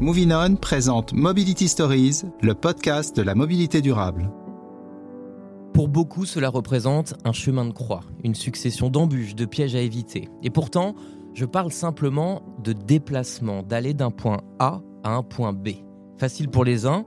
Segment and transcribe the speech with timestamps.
[0.00, 4.30] Moving On présente Mobility Stories, le podcast de la mobilité durable.
[5.74, 10.28] Pour beaucoup, cela représente un chemin de croix, une succession d'embûches, de pièges à éviter.
[10.44, 10.94] Et pourtant,
[11.34, 15.70] je parle simplement de déplacement, d'aller d'un point A à un point B.
[16.16, 17.04] Facile pour les uns,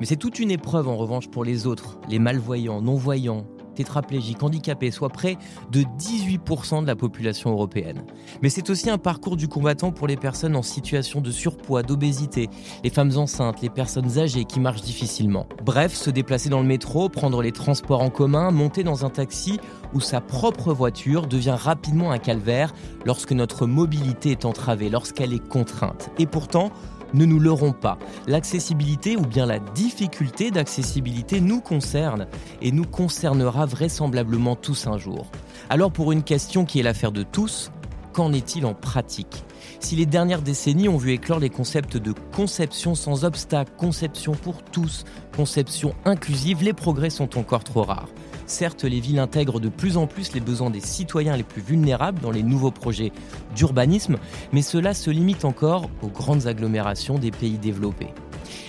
[0.00, 4.90] mais c'est toute une épreuve en revanche pour les autres, les malvoyants, non-voyants, tétraplégiques, handicapés,
[4.90, 5.36] soit près
[5.70, 8.04] de 18% de la population européenne.
[8.42, 12.48] Mais c'est aussi un parcours du combattant pour les personnes en situation de surpoids, d'obésité,
[12.82, 15.46] les femmes enceintes, les personnes âgées qui marchent difficilement.
[15.64, 19.58] Bref, se déplacer dans le métro, prendre les transports en commun, monter dans un taxi
[19.92, 22.72] ou sa propre voiture devient rapidement un calvaire
[23.04, 26.10] lorsque notre mobilité est entravée, lorsqu'elle est contrainte.
[26.18, 26.70] Et pourtant,
[27.14, 27.98] ne nous leurrons pas.
[28.26, 32.26] L'accessibilité ou bien la difficulté d'accessibilité nous concerne
[32.60, 35.26] et nous concernera vraisemblablement tous un jour.
[35.70, 37.70] Alors pour une question qui est l'affaire de tous,
[38.12, 39.44] qu'en est-il en pratique?
[39.80, 44.62] Si les dernières décennies ont vu éclore les concepts de conception sans obstacle, conception pour
[44.62, 45.04] tous,
[45.36, 48.08] conception inclusive, les progrès sont encore trop rares.
[48.46, 52.20] Certes, les villes intègrent de plus en plus les besoins des citoyens les plus vulnérables
[52.20, 53.12] dans les nouveaux projets
[53.54, 54.16] d'urbanisme,
[54.52, 58.08] mais cela se limite encore aux grandes agglomérations des pays développés.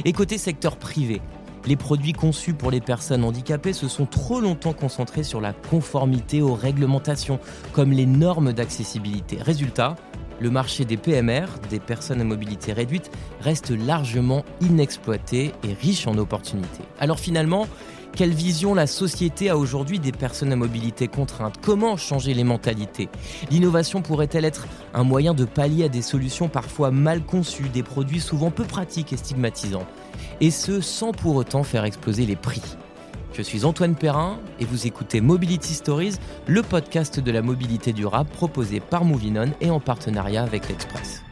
[0.05, 1.21] Et côté secteur privé,
[1.65, 6.41] les produits conçus pour les personnes handicapées se sont trop longtemps concentrés sur la conformité
[6.41, 7.39] aux réglementations,
[7.73, 9.37] comme les normes d'accessibilité.
[9.41, 9.95] Résultat,
[10.39, 13.09] le marché des PMR, des personnes à mobilité réduite,
[13.41, 16.83] reste largement inexploité et riche en opportunités.
[16.99, 17.67] Alors finalement,
[18.15, 21.55] quelle vision la société a aujourd'hui des personnes à mobilité contrainte?
[21.61, 23.09] Comment changer les mentalités?
[23.51, 28.21] L'innovation pourrait-elle être un moyen de pallier à des solutions parfois mal conçues, des produits
[28.21, 29.85] souvent peu pratiques et stigmatisants?
[30.39, 32.61] Et ce, sans pour autant faire exploser les prix.
[33.33, 36.15] Je suis Antoine Perrin et vous écoutez Mobility Stories,
[36.47, 41.24] le podcast de la mobilité durable proposé par Movinon et en partenariat avec l'Express.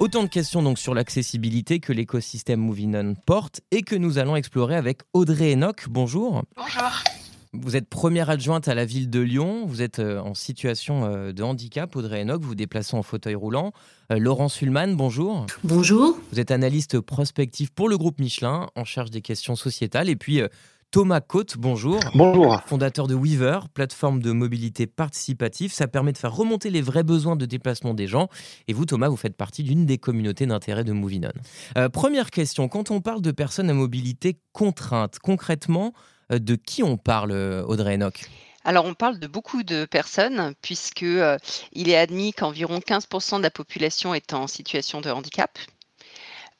[0.00, 4.74] Autant de questions donc sur l'accessibilité que l'écosystème Movinon porte et que nous allons explorer
[4.74, 5.88] avec Audrey Enoch.
[5.90, 6.42] Bonjour.
[6.56, 6.90] Bonjour.
[7.52, 9.66] Vous êtes première adjointe à la ville de Lyon.
[9.66, 12.40] Vous êtes euh, en situation euh, de handicap, Audrey Enoch.
[12.40, 13.74] Vous vous déplacez en fauteuil roulant.
[14.10, 15.44] Euh, Laurent Sulman, bonjour.
[15.64, 16.18] Bonjour.
[16.32, 20.08] Vous êtes analyste prospectif pour le groupe Michelin, en charge des questions sociétales.
[20.08, 20.40] Et puis,
[20.90, 22.00] Thomas Côte, bonjour.
[22.14, 22.60] Bonjour.
[22.66, 25.72] Fondateur de Weaver, plateforme de mobilité participative.
[25.72, 28.28] Ça permet de faire remonter les vrais besoins de déplacement des gens.
[28.66, 31.30] Et vous, Thomas, vous faites partie d'une des communautés d'intérêt de Movinon.
[31.78, 35.92] Euh, première question, quand on parle de personnes à mobilité contrainte, concrètement,
[36.32, 37.30] euh, de qui on parle,
[37.68, 38.28] Audrey Enoch?
[38.64, 41.38] Alors on parle de beaucoup de personnes puisque euh,
[41.72, 45.58] il est admis qu'environ 15% de la population est en situation de handicap.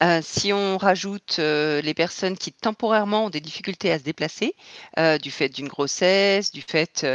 [0.02, 4.54] Euh, si on rajoute euh, les personnes qui temporairement ont des difficultés à se déplacer,
[4.98, 7.06] euh, du fait d'une grossesse, du fait,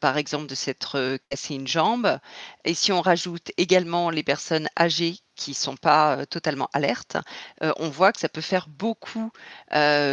[0.00, 2.18] par exemple, de s'être cassé une jambe,
[2.64, 7.16] et si on rajoute également les personnes âgées qui ne sont pas totalement alertes,
[7.60, 9.30] on voit que ça peut faire beaucoup,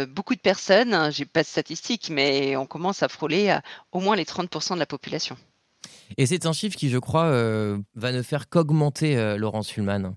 [0.08, 1.10] beaucoup de personnes.
[1.10, 3.56] J'ai pas de statistiques, mais on commence à frôler
[3.92, 5.36] au moins les 30% de la population.
[6.16, 7.30] Et c'est un chiffre qui, je crois,
[7.94, 10.14] va ne faire qu'augmenter, Laurence Fulman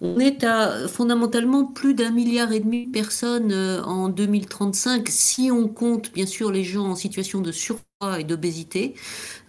[0.00, 5.50] On est à fondamentalement plus d'un milliard et demi de personnes euh, en 2035 si
[5.52, 7.84] on compte bien sûr les gens en situation de surpoids
[8.18, 8.94] et d'obésité,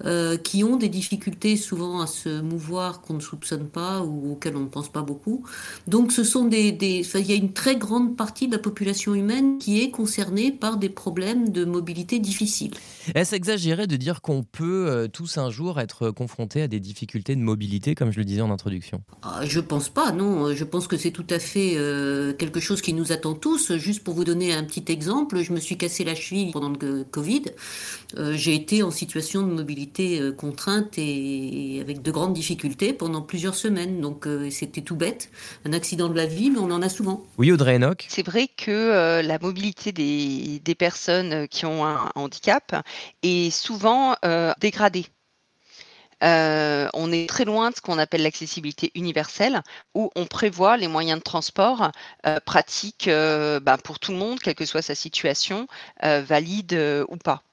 [0.06, 4.56] euh, qui ont des difficultés souvent à se mouvoir qu'on ne soupçonne pas ou auxquelles
[4.56, 5.44] on ne pense pas beaucoup.
[5.88, 9.16] Donc ce sont des, des il y a une très grande partie de la population
[9.16, 12.74] humaine qui est concernée par des problèmes de mobilité difficiles.
[13.16, 17.36] Est-ce exagéré de dire qu'on peut euh, tous un jour être confrontés à des difficultés
[17.36, 19.02] de mobilité, comme je le disais en introduction?
[19.22, 20.54] Ah, Je pense pas, non.
[20.54, 23.76] Je pense que c'est tout à fait euh, quelque chose qui nous attend tous.
[23.78, 27.04] Juste pour vous donner un petit exemple, je me suis cassé la cheville pendant le
[27.04, 27.44] Covid
[28.44, 33.56] j'ai été en situation de mobilité euh, contrainte et, avec de grandes difficultés pendant plusieurs
[33.56, 34.02] semaines.
[34.02, 35.30] Donc euh, c'était tout bête,
[35.64, 37.24] un accident de la vie, mais on en a souvent.
[37.38, 38.06] Oui, Audrey Enoch.
[38.10, 42.84] C'est vrai que euh, la mobilité des, des, personnes qui ont un handicap
[43.22, 44.16] est souvent
[44.60, 45.06] dégradée.
[46.22, 49.62] on est très loin de ce qu'on appelle l'accessibilité universelle,
[49.94, 51.92] où on prévoit les moyens de transport
[52.46, 55.68] pratiques bah, pour tout le monde, quelle que soit sa situation,
[56.02, 57.44] valide ou pas.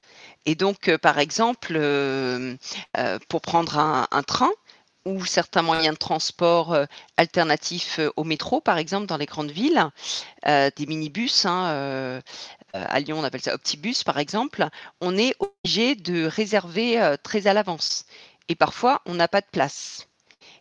[0.46, 2.56] Et donc, euh, par exemple, euh,
[2.96, 4.50] euh, pour prendre un, train,
[5.04, 6.76] ou certains moyens de transport
[7.16, 9.88] alternatifs au métro, par exemple, dans les grandes villes,
[10.44, 11.46] des minibus.
[11.46, 12.20] Hein,
[12.74, 14.68] à Lyon, on appelle ça Optibus, par exemple.
[15.00, 18.04] On est obligé de réserver très à l'avance.
[18.48, 20.09] Et parfois, on n'a pas de place.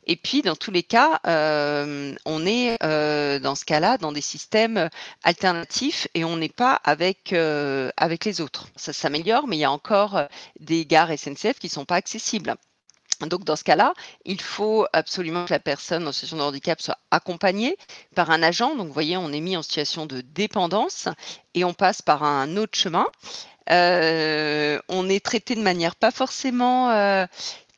[0.06, 4.22] Et puis, dans tous les cas, euh, on est euh, dans ce cas-là dans des
[4.22, 4.90] systèmes
[5.24, 8.68] alternatifs et on n'est pas avec, euh, avec les autres.
[8.75, 10.22] Ça s'améliore, mais il y a encore
[10.60, 12.56] des gares SNCF qui ne sont pas accessibles.
[13.22, 13.94] Donc dans ce cas-là,
[14.24, 17.78] il faut absolument que la personne en situation de handicap soit accompagnée
[18.16, 18.75] par un agent.
[18.75, 21.10] Donc vous voyez, on est mis en situation de dépendance
[21.54, 23.06] et on passe par un autre chemin.
[23.69, 27.28] On est traité de manière pas forcément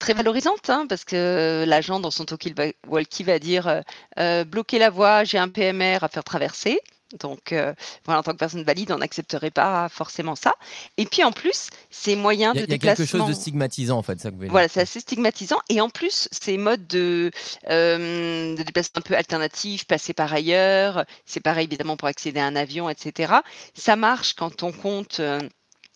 [0.02, 3.84] très valorisante, hein, parce que l'agent dans son talkie-walkie va dire
[4.20, 6.82] euh, bloquer la voie, j'ai un PMR à faire traverser.
[7.20, 7.74] Donc, euh,
[8.06, 10.54] voilà, en tant que personne valide, on n'accepterait pas forcément ça.
[10.98, 12.76] Et puis, en plus, ces moyens de déplacement.
[12.76, 15.60] Il y a quelque chose de stigmatisant, en fait, ça que Voilà, c'est assez stigmatisant.
[15.70, 17.32] Et en plus, ces modes de,
[17.70, 22.46] euh, de déplacement un peu alternatifs, passer par ailleurs, c'est pareil évidemment pour accéder à
[22.46, 23.34] un avion, etc.
[23.74, 25.20] Ça marche quand on compte.
[25.20, 25.40] Euh,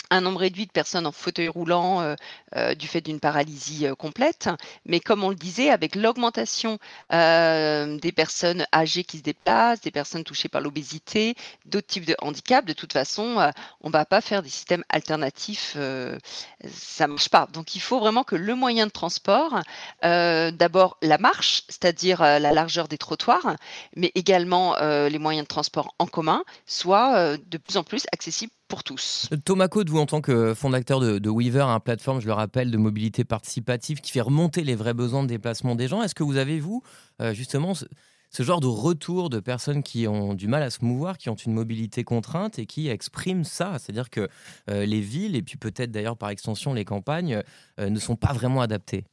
[0.10, 2.16] un nombre réduit de personnes en fauteuil roulant euh,
[2.56, 4.50] euh, du fait d'une paralysie euh, complète.
[4.86, 6.78] Mais comme on le disait, avec l'augmentation
[7.10, 11.36] des personnes âgées qui se déplacent, des personnes touchées par l'obésité,
[11.66, 15.74] d'autres types de handicaps, de toute façon, on ne va pas faire des systèmes alternatifs.
[15.74, 17.48] ça ne marche pas.
[17.54, 19.60] Donc il faut vraiment que le moyen de transport,
[20.02, 23.56] d'abord la marche, c'est-à-dire la largeur des trottoirs,
[23.96, 28.84] mais également les moyens de transport en commun, soient de plus en plus accessibles pour
[28.84, 29.30] tous.
[29.44, 32.78] Thomas Code, vous en tant que fondateur de, Weaver, un plateforme, je le rappelle, de
[32.78, 36.38] mobilité participative qui fait remonter les vrais besoins de déplacement des gens, est-ce que vous
[36.38, 36.82] avez, vous,
[37.22, 41.18] euh, justement, ce, genre de retour de personnes qui ont du mal à se mouvoir,
[41.18, 43.78] qui ont une mobilité contrainte et qui expriment ça?
[43.80, 44.28] C'est-à-dire que
[44.70, 47.42] euh, les villes, et puis peut-être d'ailleurs par extension les campagnes,
[47.80, 49.06] euh, ne sont pas vraiment adaptées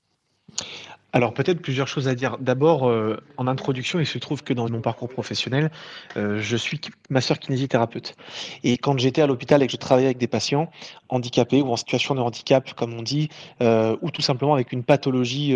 [1.13, 2.39] alors peut-être plusieurs choses à dire.
[2.39, 5.71] D'abord, euh, en introduction, il se trouve que dans mon parcours professionnel,
[6.17, 6.81] euh, je suis
[7.11, 8.17] masseur kinésithérapeute.
[8.65, 10.71] Et quand j'étais à l'hôpital et que je travaillais avec des patients
[11.11, 13.29] handicapés ou en situation de handicap, comme on dit,
[13.61, 15.55] euh, ou tout simplement avec une pathologie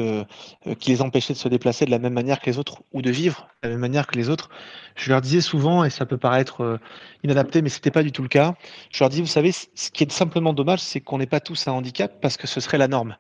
[0.79, 3.11] qui les empêchait de se déplacer de la même manière que les autres ou de
[3.11, 4.51] vivre de la même manière que les autres,
[4.95, 6.79] je leur disais souvent, et ça peut paraître
[7.25, 8.55] inadapté, mais c'était pas du tout le cas,
[8.91, 11.67] je leur disais, vous savez, ce qui est simplement dommage, c'est qu'on n'est pas tous
[11.67, 13.17] un handicap parce que ce serait la norme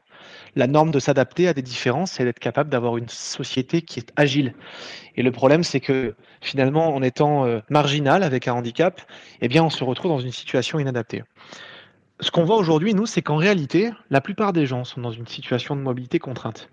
[0.55, 4.13] la norme de s'adapter à des différences et d'être capable d'avoir une société qui est
[4.17, 4.55] agile.
[5.17, 9.01] Et le problème, c'est que finalement, en étant euh, marginal avec un handicap,
[9.41, 11.23] eh bien, on se retrouve dans une situation inadaptée.
[12.21, 15.27] Ce qu'on voit aujourd'hui, nous, c'est qu'en réalité, la plupart des gens sont dans une
[15.27, 16.71] situation de mobilité contrainte.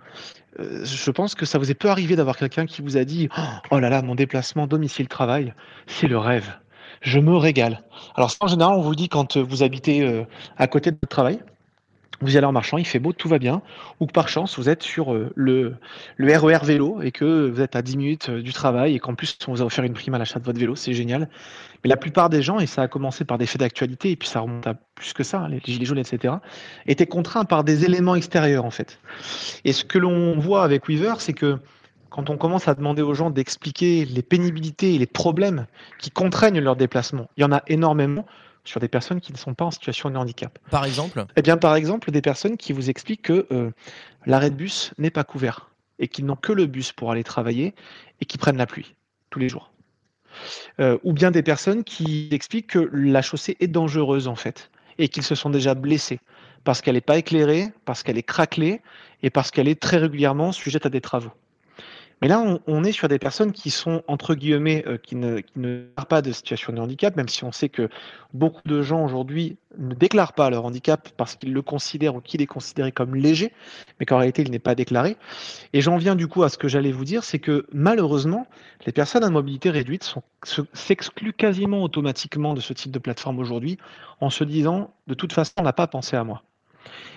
[0.60, 3.28] Euh, je pense que ça vous est peu arrivé d'avoir quelqu'un qui vous a dit
[3.70, 5.54] Oh là là, mon déplacement domicile-travail,
[5.86, 6.54] c'est le rêve.
[7.02, 7.84] Je me régale.
[8.16, 10.24] Alors, en général, on vous dit quand vous habitez euh,
[10.58, 11.40] à côté de votre travail
[12.26, 13.62] vous allez en marchant, il fait beau, tout va bien,
[14.00, 15.76] ou que par chance vous êtes sur euh, le,
[16.18, 19.00] le RER e vélo et que vous êtes à 10 minutes euh, du travail et
[19.00, 21.30] qu'en plus on vous a offert une prime à l'achat de votre vélo, c'est génial.
[21.84, 24.28] Mais la plupart des gens, et ça a commencé par des faits d'actualité, et puis
[24.28, 26.36] ça remonte à plus que ça, les gilets jaunes, etc.,
[26.88, 29.00] étaient contraints par des éléments extérieurs en fait.
[29.66, 31.58] Et ce que l'on voit avec Weaver, c'est que
[32.10, 35.66] quand on commence à demander aux gens d'expliquer les pénibilités et les problèmes
[35.98, 38.26] qui contraignent leur déplacement, il y en a énormément
[38.64, 40.58] sur des personnes qui ne sont pas en situation de handicap.
[40.70, 41.26] Par exemple?
[41.36, 43.72] Eh bien, par exemple, des personnes qui vous expliquent que euh,
[44.26, 45.70] l'arrêt de bus n'est pas couvert
[46.00, 47.76] et qu'ils n'ont que le bus pour aller travailler
[48.22, 48.96] et qui prennent la pluie
[49.30, 49.72] tous les jours.
[50.80, 55.08] Euh, ou bien des personnes qui expliquent que la chaussée est dangereuse en fait et
[55.08, 56.20] qu'ils se sont déjà blessés
[56.64, 58.82] parce qu'elle n'est pas éclairée, parce qu'elle est craquelée
[59.22, 61.32] et parce qu'elle est très régulièrement sujette à des travaux.
[62.24, 65.60] Mais là, on, est sur des personnes qui sont, entre guillemets, euh, qui ne, qui
[65.60, 67.90] ne déclarent pas de situation de handicap, même si on sait que
[68.34, 72.42] beaucoup de gens aujourd'hui ne déclarent pas leur handicap parce qu'ils le considèrent ou qu'il
[72.42, 73.52] est considéré comme léger,
[74.00, 75.18] mais qu'en réalité, il n'est pas déclaré.
[75.74, 78.48] Et j'en viens du coup à ce que j'allais vous dire, c'est que malheureusement,
[78.86, 80.16] les personnes à mobilité réduite
[80.72, 83.78] s'excluent quasiment automatiquement de ce type de plateforme aujourd'hui
[84.22, 86.42] en se disant, de toute façon, on n'a pas pensé à moi.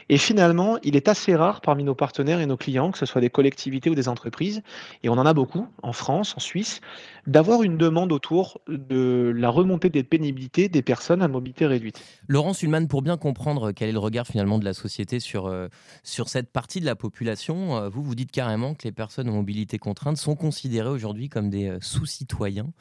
[0.09, 3.21] Et finalement, il est assez rare parmi nos partenaires et nos clients, que ce soit
[3.21, 4.63] des collectivités ou des entreprises,
[5.03, 6.81] et on en a beaucoup en France, en Suisse,
[7.27, 12.01] d'avoir une demande autour de la remontée des pénibilités des personnes à mobilité réduite.
[12.29, 15.69] Laurent Sulman, pour bien comprendre quel est le regard finalement de la société sur, euh,
[16.05, 19.33] sur cette partie de la population, euh, vous vous dites carrément que les personnes à
[19.33, 22.73] mobilité contrainte sont considérées aujourd'hui comme des euh, sous-citoyens.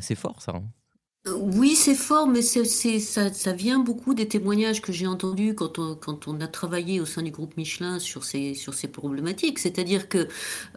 [0.00, 0.52] c'est fort ça.
[0.56, 0.64] Hein
[1.26, 6.48] oui, c'est fort, mais ça, vient beaucoup des témoignages que j'ai entendus quand on, a
[6.48, 8.54] travaillé au sein du groupe Michelin sur ces,
[8.90, 9.58] problématiques.
[9.58, 10.28] C'est-à-dire que,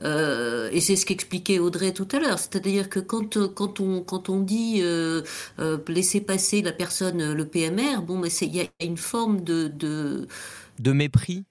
[0.02, 3.38] euh, et c'est ce qu'expliquait Audrey tout à l'heure, c'est-à-dire que quand,
[3.80, 5.22] on, dit euh,
[5.60, 10.92] euh, laisser passer la personne, le PMR, bon, il y a une forme de, de
[10.92, 11.46] mépris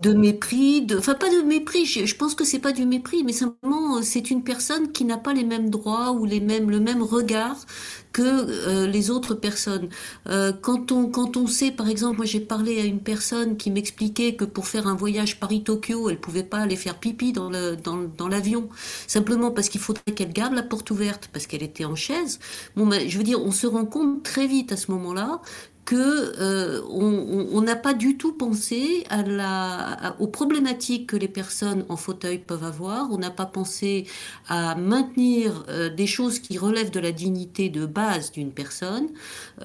[0.00, 3.32] de mépris, de, enfin pas de mépris, je, pense que c'est pas du mépris, mais
[3.32, 6.80] simplement euh, c'est une personne qui n'a pas les mêmes droits ou les mêmes, le
[6.80, 7.66] même regard
[8.12, 9.88] que euh, les autres personnes.
[10.26, 13.70] Euh, quand on quand on sait, par exemple, moi j'ai parlé à une personne qui
[13.70, 17.76] m'expliquait que pour faire un voyage Paris-Tokyo, elle pouvait pas aller faire pipi dans le
[17.76, 18.70] dans, dans l'avion,
[19.06, 22.38] simplement parce qu'il faudrait qu'elle garde la porte ouverte parce qu'elle était en chaise.
[22.74, 25.42] Bon, ben, je veux dire, on se rend compte très vite à ce moment-là
[25.90, 25.96] que
[26.40, 31.96] euh, on n'a pas du tout pensé à la, aux problématiques que les personnes en
[31.96, 33.10] fauteuil peuvent avoir.
[33.10, 34.06] On n'a pas pensé
[34.46, 39.08] à maintenir euh, des choses qui relèvent de la dignité de base d'une personne.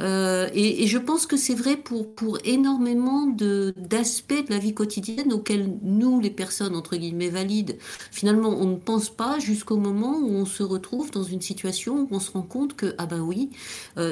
[0.01, 5.31] Euh, et, je pense que c'est vrai pour, pour énormément d'aspects de, la vie quotidienne
[5.31, 7.77] auxquels nous, les personnes entre guillemets valides,
[8.09, 12.07] finalement, on ne pense pas jusqu'au moment où on se retrouve dans une situation où
[12.09, 13.51] on se rend compte que, ah ben oui,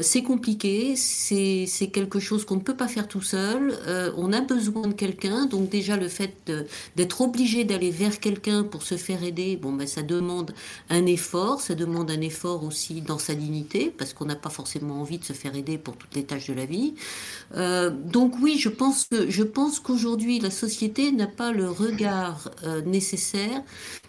[0.02, 3.78] c'est compliqué, c'est quelque chose qu'on ne peut pas faire tout seul.
[3.88, 5.46] Euh, on a besoin de quelqu'un.
[5.46, 6.34] Donc déjà le fait
[6.96, 10.54] d'être obligé d'aller vers quelqu'un pour se faire aider, bon ben ça demande
[10.90, 11.62] un effort.
[11.62, 15.24] Ça demande un effort aussi dans sa dignité parce qu'on n'a pas forcément envie de
[15.24, 16.94] se faire aider pour toutes les tâches de la vie.
[17.56, 22.50] Euh, donc oui, je pense que je pense qu'aujourd'hui la société n'a pas le regard
[22.66, 23.62] euh, nécessaire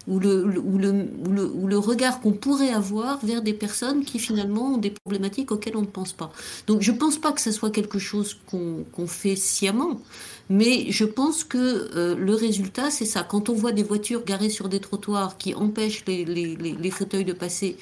[0.06, 1.08] ou le, ou le,
[1.54, 5.76] ou le, regard qu'on pourrait avoir vers des personnes qui finalement ont des problématiques auxquelles
[5.76, 6.30] on ne pense pas.
[6.66, 10.00] Donc je ne pense pas que ce soit quelque chose qu'on fait sciemment,
[10.50, 13.22] mais je pense que euh, le résultat, c'est ça.
[13.22, 17.76] Quand on voit des voitures garées sur des trottoirs qui empêchent les fauteuils de passer,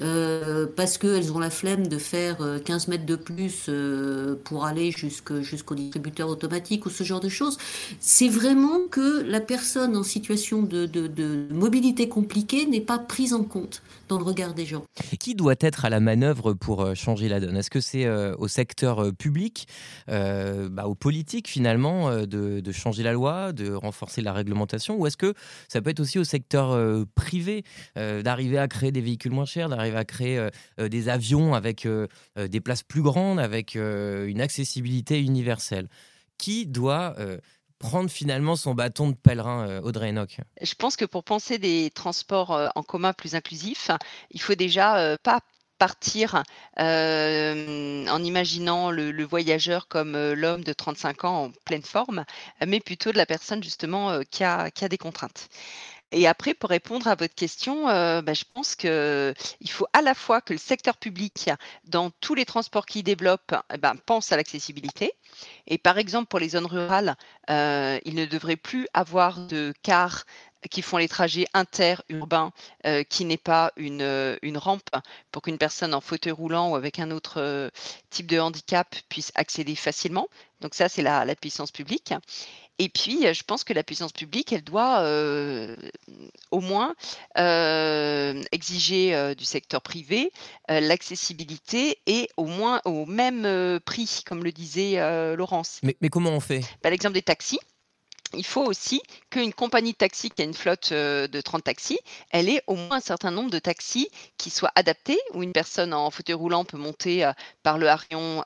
[0.00, 4.64] euh, parce qu'elles ont la flemme de faire 15 euh, mètres de plus euh, pour
[4.64, 7.58] aller jusqu'au distributeur automatique ou ce genre de choses.
[8.00, 10.88] C'est vraiment que la personne en situation de,
[11.50, 14.84] mobilité compliquée n'est pas prise en compte dans le regard des gens.
[15.18, 17.56] Qui doit être à la manœuvre pour changer la donne?
[17.56, 19.66] Est-ce que c'est au secteur public,
[20.08, 25.16] bah, aux politiques finalement, de, de, changer la loi, de renforcer la réglementation, ou est-ce
[25.16, 25.34] que
[25.68, 26.78] ça peut être aussi au secteur
[27.14, 27.64] privé,
[27.96, 31.86] d'arriver à créer des véhicules moins chers, arrive à créer euh, euh, des avions avec
[31.86, 35.88] euh, des places plus grandes, avec une accessibilité universelle.
[36.38, 37.14] Qui doit
[37.78, 40.38] prendre finalement son bâton de pèlerin, Audrey Enoch?
[40.60, 43.90] Je pense que pour penser des transports en commun plus inclusifs,
[44.30, 45.40] il faut déjà pas
[45.78, 46.42] partir
[46.78, 52.24] en imaginant le, voyageur comme l'homme de 35 ans en pleine forme,
[52.66, 55.48] mais plutôt de la personne justement qui, a, qui a des contraintes.
[56.12, 60.14] Et après, pour répondre à votre question, euh, bah, je pense qu'il faut à la
[60.14, 61.50] fois que le secteur public,
[61.84, 65.12] dans tous les transports qu'il développe, eh ben, pense à l'accessibilité.
[65.66, 67.16] Et par exemple, pour les zones rurales,
[67.48, 70.24] euh, il ne devrait plus avoir de cars
[70.70, 72.52] qui font les trajets interurbains
[72.86, 74.90] euh, qui n'est pas une, une, rampe
[75.32, 77.70] pour qu'une personne en fauteuil roulant ou avec un autre
[78.10, 80.28] type de handicap puisse accéder facilement.
[80.60, 82.14] Donc ça, c'est la puissance publique.
[82.82, 85.06] Et puis, je pense que la puissance publique, elle doit
[86.50, 86.96] au moins
[88.50, 90.32] exiger du secteur privé
[90.68, 94.96] l'accessibilité et au moins au même prix, comme le disait
[95.36, 95.78] Laurence.
[95.84, 96.62] Mais, comment on fait?
[96.82, 97.60] Bah, L'exemple des taxis.
[98.34, 102.48] Il faut aussi qu'une compagnie de taxi qui a une flotte de 30 taxis, elle
[102.48, 104.08] ait au moins un certain nombre de taxis
[104.38, 107.30] qui soient adaptés, où une personne en fauteuil roulant peut monter
[107.62, 107.86] par le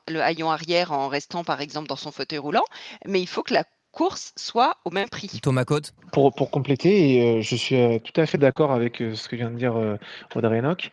[0.09, 2.65] le haillon arrière en restant par exemple dans son fauteuil roulant,
[3.05, 3.63] mais il faut que la
[3.97, 5.39] course soit au même prix.
[5.41, 9.01] Thomas Côte pour, pour compléter, et euh, je suis euh, tout à fait d'accord avec
[9.01, 9.75] euh, ce que vient de dire
[10.35, 10.91] Audrey Enoch,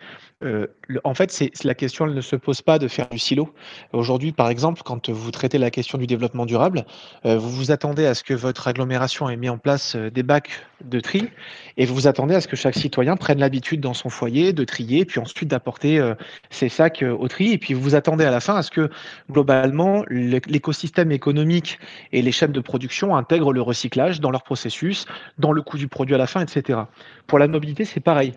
[1.05, 3.55] en fait, c'est la question, elle ne se pose pas de faire du silo.
[3.95, 6.85] Aujourd'hui, par exemple, quand vous traitez la question du développement durable,
[7.25, 10.51] vous vous attendez à ce que votre agglomération ait mis en place des bacs
[10.85, 11.31] de tri,
[11.79, 14.65] et vous vous attendez à ce que chaque citoyen prenne l'habitude dans son foyer de
[14.65, 16.13] trier, puis ensuite d'apporter
[16.51, 18.91] ses sacs au tri, et puis vous vous attendez à la fin à ce que
[19.31, 21.79] globalement l'écosystème économique
[22.13, 25.07] et les chaînes de production intègrent le recyclage dans leur processus
[25.39, 26.81] dans le coût du produit à la fin, etc.
[27.27, 28.35] Pour la mobilité, c'est pareil.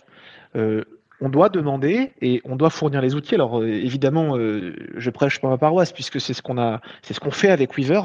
[0.55, 0.83] Euh,
[1.19, 3.35] on doit demander et on doit fournir les outils.
[3.35, 7.13] Alors euh, évidemment, euh, je prêche pour ma paroisse puisque c'est ce qu'on a, c'est
[7.13, 8.01] ce qu'on fait avec Weaver,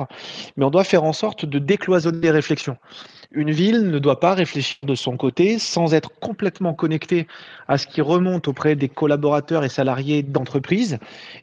[0.56, 2.76] mais on doit faire en sorte de décloisonner les réflexions.
[3.34, 7.26] Une ville ne doit pas réfléchir de son côté sans être complètement connectée
[7.66, 10.98] à ce qui remonte auprès des collaborateurs et salariés d'entreprise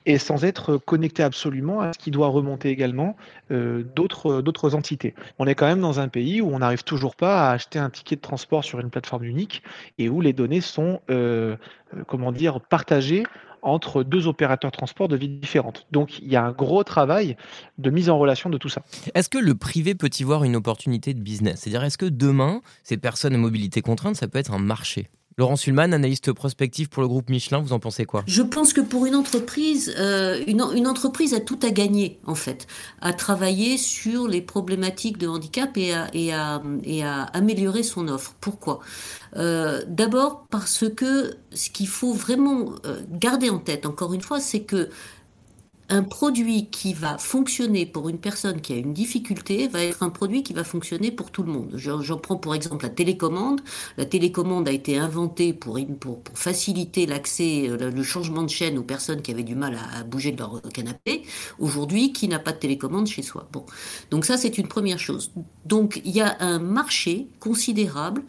[0.05, 3.15] et sans être connectée absolument à ce qui doit remonter également
[3.51, 5.15] euh, d'autres, d'autres entités.
[5.39, 7.89] On est quand même dans un pays où on n'arrive toujours pas à acheter un
[7.89, 9.63] ticket de transport sur une plateforme unique
[9.97, 11.55] et où les données sont, euh,
[11.95, 13.23] euh, comment dire, partagées
[13.61, 15.87] entre deux opérateurs de transport de vie différentes.
[15.91, 17.35] Donc il y a un gros travail
[17.77, 18.81] de mise en relation de tout ça.
[19.13, 21.61] Est-ce que le privé peut y voir une opportunité de business?
[21.61, 25.07] C'est-à-dire est-ce que demain, ces personnes à mobilité contrainte, ça peut être un marché?
[25.39, 28.23] Laurent Sulman, analyste prospectif pour le groupe Michelin, vous en pensez quoi?
[28.27, 32.67] Je pense que pour une entreprise, euh, une, entreprise a tout à gagner, en fait,
[32.99, 36.31] à travailler sur les problématiques de handicap et à, et
[36.83, 38.35] et à améliorer son offre.
[38.41, 38.81] Pourquoi?
[39.37, 44.41] Euh, D'abord parce que ce qu'il faut vraiment euh, garder en tête, encore une fois,
[44.41, 44.89] c'est que
[45.89, 50.09] un produit qui va fonctionner pour une personne qui a une difficulté va être un
[50.09, 51.71] produit qui va fonctionner pour tout le monde.
[51.75, 53.61] J'en prends pour exemple la télécommande.
[53.97, 55.79] La télécommande a été inventée pour,
[56.33, 60.31] faciliter l'accès, euh, le changement de chaîne aux personnes qui avaient du mal à, bouger
[60.31, 61.23] de leur canapé.
[61.57, 63.65] Aujourd'hui, qui n'a pas de télécommande chez soi Bon,
[64.11, 65.31] donc ça c'est une première chose.
[65.65, 68.23] Donc il y a un marché considérable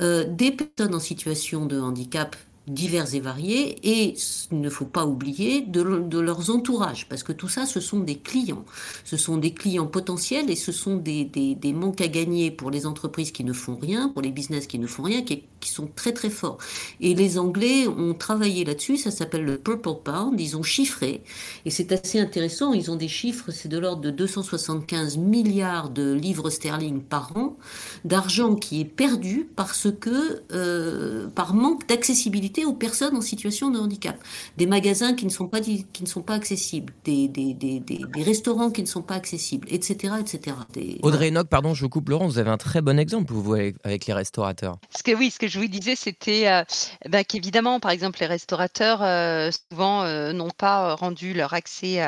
[0.00, 4.14] euh, des personnes en situation de handicap divers et variés, et
[4.50, 8.16] il ne faut pas oublier de, leurs entourages, parce que tout ça, ce sont des
[8.16, 8.64] clients.
[9.04, 13.30] Ce sont des clients potentiels et ce sont des, manques à gagner pour les entreprises
[13.30, 15.22] qui ne font rien, pour les business qui ne font rien,
[15.66, 16.58] qui sont très très forts.
[17.00, 21.22] Et les Anglais ont travaillé là-dessus, ça s'appelle le Purple Pound, ils ont chiffré,
[21.64, 26.12] et c'est assez intéressant, ils ont des chiffres, c'est de l'ordre de 275 milliards de
[26.12, 27.56] livres sterling par an,
[28.04, 33.78] d'argent qui est perdu parce que, euh, par manque d'accessibilité aux personnes en situation de
[33.78, 34.16] handicap.
[34.56, 38.22] Des magasins qui ne sont pas, qui ne sont pas accessibles, des, des, des, des
[38.22, 40.14] restaurants qui ne sont pas accessibles, etc.
[40.20, 40.56] etc.
[41.02, 44.14] Audrey Enoch, pardon, je coupe Laurent, vous avez un très bon exemple, vous, avec les
[44.14, 44.76] restaurateurs.
[44.96, 46.64] Ce que, oui, ce que je vous disais, c'était euh,
[47.08, 52.00] bah, qu'évidemment, par exemple, les restaurateurs, euh, souvent, euh, n'ont pas rendu leur accès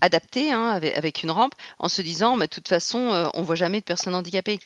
[0.00, 3.46] adapté hein, avec, avec, une rampe en se disant, bah, de toute façon, on ne
[3.46, 4.60] voit jamais de personnes handicapées.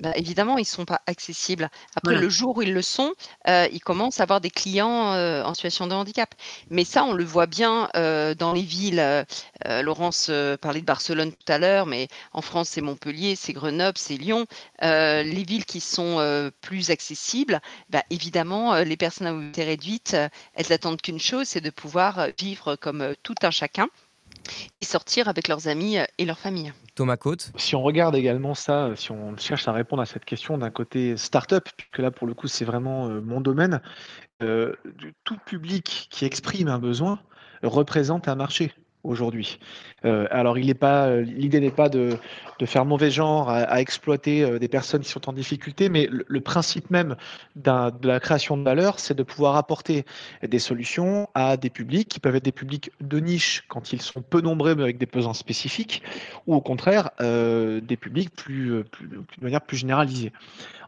[0.00, 1.68] Bah, évidemment, ils ne sont pas accessibles.
[1.94, 3.12] Après, le jour où ils le sont,
[3.48, 6.34] euh, ils commencent à avoir des clients euh, en situation de handicap.
[6.70, 9.26] Mais ça, on le voit bien euh, dans les villes.
[9.66, 10.30] Laurence
[10.60, 14.46] parlait de Barcelone tout à l'heure, mais en France, c'est Montpellier, c'est Grenoble, c'est Lyon.
[14.80, 20.16] les villes qui sont plus accessibles, bah, évidemment, les personnes à mobilité réduite,
[20.54, 23.88] elles n'attendent qu'une chose, c'est de pouvoir vivre comme tout un chacun
[24.80, 26.72] et sortir avec leurs amis euh, et leur famille.
[26.94, 30.24] Thomas Côte Si on regarde également ça, euh, si on cherche à répondre à cette
[30.24, 33.80] question d'un côté start-up, puisque là pour le coup c'est vraiment euh, mon domaine,
[35.24, 37.20] tout public qui exprime un besoin
[37.62, 39.58] représente un marché aujourd'hui.
[40.04, 42.18] Euh, alors, euh, l'idée n'est pas de,
[42.64, 46.90] faire mauvais genre à, exploiter euh, des personnes qui sont en difficulté, mais le, principe
[46.90, 47.16] même
[47.56, 50.04] de la création de valeur, c'est de pouvoir apporter
[50.42, 54.22] des solutions à des publics qui peuvent être des publics de niche quand ils sont
[54.22, 56.02] peu nombreux mais avec des besoins spécifiques,
[56.46, 60.32] ou au contraire des publics plus, de manière plus généralisée.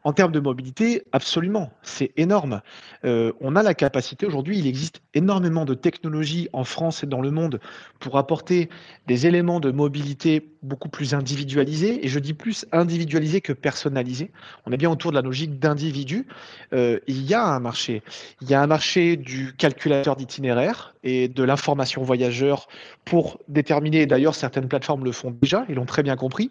[0.05, 2.61] En termes de mobilité, absolument, c'est énorme.
[3.05, 7.21] Euh, on a la capacité, aujourd'hui, il existe énormément de technologies en France et dans
[7.21, 7.61] le monde
[8.01, 8.69] pour apporter
[9.07, 14.33] des éléments de mobilité beaucoup plus individualisés, et je dis plus individualisés que personnalisés.
[14.67, 16.27] On est bien autour de la logique d'individu.
[16.73, 18.03] Euh, il y a un marché.
[18.41, 22.67] Il y a un marché du calculateur d'itinéraire et de l'information voyageur
[23.05, 26.51] pour déterminer, d'ailleurs certaines plateformes le font déjà, ils l'ont très bien compris.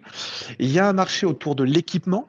[0.60, 2.28] Il y a un marché autour de l'équipement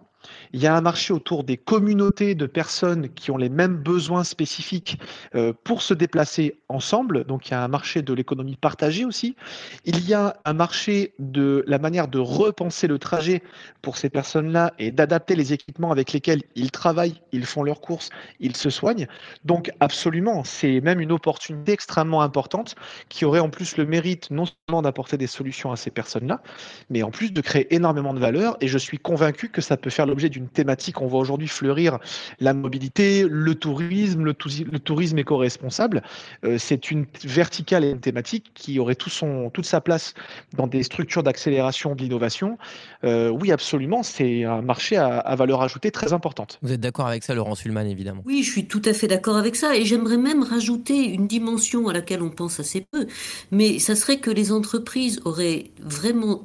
[0.52, 4.24] il y a un marché autour des communautés de personnes qui ont les mêmes besoins
[4.24, 4.98] spécifiques
[5.34, 7.24] euh, pour se déplacer ensemble.
[7.24, 9.36] Donc il y a un marché de l'économie partagée aussi.
[9.84, 13.42] Il y a un marché de la manière de repenser le trajet
[13.80, 18.10] pour ces personnes-là et d'adapter les équipements avec lesquels ils travaillent, ils font leurs courses,
[18.40, 19.06] ils se soignent.
[19.44, 22.74] Donc absolument, c'est même une opportunité extrêmement importante
[23.08, 26.42] qui aurait en plus le mérite non seulement d'apporter des solutions à ces personnes-là,
[26.90, 28.56] mais en plus de créer énormément de valeur.
[28.60, 31.00] Et je suis convaincu que ça peut faire l'objet d'une thématique.
[31.00, 31.98] On voit aujourd'hui fleurir
[32.38, 36.02] la mobilité, le tourisme, le, tourisme éco-responsable.
[36.44, 40.12] Euh, c'est une verticale et une thématique qui aurait tout son, toute sa place
[40.54, 42.58] dans des structures d'accélération de l'innovation.
[43.04, 46.58] Euh, oui, absolument, c'est un marché à, valeur ajoutée très importante.
[46.60, 48.22] Vous êtes d'accord avec ça, Laurent Sulman, évidemment?
[48.26, 49.74] Oui, je suis tout à fait d'accord avec ça.
[49.74, 53.06] Et j'aimerais même rajouter une dimension à laquelle on pense assez peu.
[53.50, 56.42] Mais ça serait que les entreprises auraient vraiment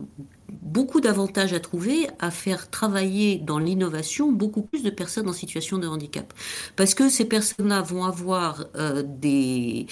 [0.50, 5.78] beaucoup d'avantages à trouver à faire travailler dans l'innovation beaucoup plus de personnes en situation
[5.78, 6.34] de handicap.
[6.76, 9.88] Parce que ces personnes-là vont avoir euh, des,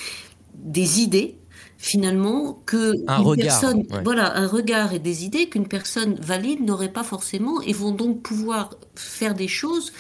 [0.53, 1.37] des idées
[1.77, 6.91] finalement que un regard, personne, voilà, un regard et des idées qu'une personne valide n'aurait
[6.91, 9.91] pas forcément et vont donc pouvoir faire des choses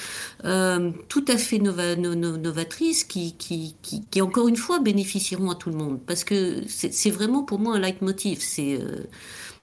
[0.45, 5.75] euh, tout à fait novatrices qui, qui, qui, encore une fois bénéficieront à tout le
[5.75, 8.39] monde parce que c'est vraiment pour moi un leitmotiv.
[8.41, 9.03] C'est euh,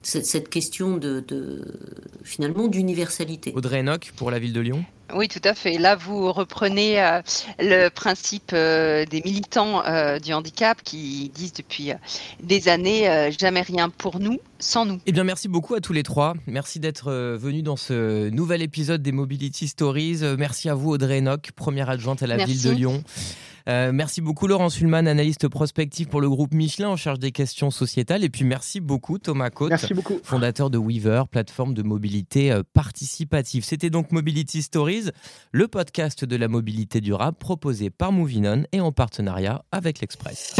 [0.03, 1.23] cette, question de,
[2.23, 3.53] finalement d'universalité.
[3.55, 4.85] Audrey Enoch pour la ville de Lyon.
[5.15, 5.77] Oui, tout à fait.
[5.77, 7.21] Là, vous reprenez euh,
[7.59, 11.91] le principe euh, des militants euh, du handicap qui disent depuis
[12.41, 14.99] des années jamais rien pour nous sans nous.
[15.05, 16.33] Eh bien, merci beaucoup à tous les trois.
[16.47, 20.21] Merci d'être venus dans ce nouvel épisode des Mobility Stories.
[20.37, 23.03] Merci à vous, Audrey Enoch, première adjointe à la ville de Lyon.
[23.69, 27.71] Euh, merci beaucoup Laurent Sulman, analyste prospectif pour le groupe Michelin en charge des questions
[27.71, 28.23] sociétales.
[28.23, 29.73] Et puis merci beaucoup Thomas Côte,
[30.23, 33.63] fondateur de Weaver, plateforme de mobilité euh, participative.
[33.63, 35.09] C'était donc Mobility Stories,
[35.51, 40.55] le podcast de la mobilité durable proposé par Movinon et en partenariat avec l'Express.